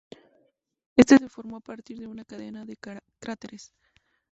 [0.95, 2.75] Este se formó a partir de una cadena de
[3.19, 3.71] cráteres.